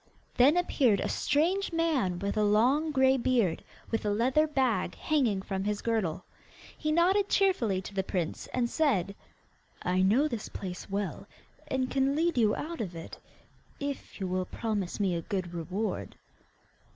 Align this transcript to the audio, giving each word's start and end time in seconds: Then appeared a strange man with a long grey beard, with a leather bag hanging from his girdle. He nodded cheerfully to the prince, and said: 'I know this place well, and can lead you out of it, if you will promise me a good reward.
Then 0.33 0.57
appeared 0.57 0.99
a 0.99 1.07
strange 1.07 1.71
man 1.71 2.17
with 2.17 2.35
a 2.35 2.43
long 2.43 2.89
grey 2.89 3.17
beard, 3.17 3.63
with 3.91 4.03
a 4.03 4.09
leather 4.09 4.47
bag 4.47 4.95
hanging 4.95 5.43
from 5.43 5.63
his 5.63 5.83
girdle. 5.83 6.25
He 6.75 6.91
nodded 6.91 7.29
cheerfully 7.29 7.83
to 7.83 7.93
the 7.93 8.01
prince, 8.01 8.47
and 8.47 8.67
said: 8.67 9.13
'I 9.83 10.01
know 10.01 10.27
this 10.27 10.49
place 10.49 10.89
well, 10.89 11.27
and 11.67 11.91
can 11.91 12.15
lead 12.15 12.35
you 12.35 12.55
out 12.55 12.81
of 12.81 12.95
it, 12.95 13.19
if 13.79 14.19
you 14.19 14.25
will 14.27 14.45
promise 14.45 14.99
me 14.99 15.13
a 15.13 15.21
good 15.21 15.53
reward. 15.53 16.15